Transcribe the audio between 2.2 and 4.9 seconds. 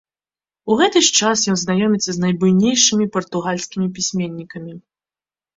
найбуйнейшымі партугальскімі пісьменнікамі.